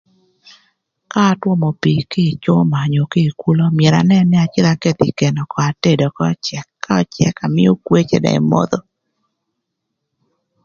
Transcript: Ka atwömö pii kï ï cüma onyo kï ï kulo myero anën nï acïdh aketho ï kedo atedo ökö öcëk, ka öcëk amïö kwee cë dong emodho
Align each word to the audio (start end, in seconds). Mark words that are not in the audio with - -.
Ka 1.11 1.19
atwömö 1.31 1.69
pii 1.81 2.01
kï 2.11 2.21
ï 2.31 2.39
cüma 2.43 2.77
onyo 2.85 3.03
kï 3.11 3.21
ï 3.29 3.35
kulo 3.41 3.65
myero 3.77 3.97
anën 4.01 4.25
nï 4.31 4.37
acïdh 4.45 4.71
aketho 4.73 5.03
ï 5.09 5.17
kedo 5.19 5.41
atedo 5.69 6.03
ökö 6.09 6.21
öcëk, 6.33 6.67
ka 6.83 6.91
öcëk 7.01 7.35
amïö 7.45 7.71
kwee 7.85 8.07
cë 8.09 8.17
dong 8.23 8.37
emodho 8.41 8.79